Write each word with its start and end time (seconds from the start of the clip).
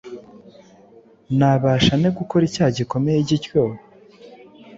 Nabasha 1.37 1.93
nte 1.99 2.09
gukora 2.17 2.43
icyaha 2.49 2.71
gikomeye 2.77 3.19
gityo, 3.29 3.61